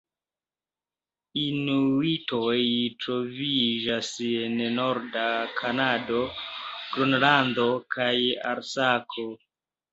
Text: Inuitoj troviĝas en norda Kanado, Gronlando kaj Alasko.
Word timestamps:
Inuitoj 1.41 2.55
troviĝas 3.05 4.11
en 4.31 4.65
norda 4.81 5.29
Kanado, 5.61 6.25
Gronlando 6.97 7.71
kaj 7.99 8.13
Alasko. 8.57 9.31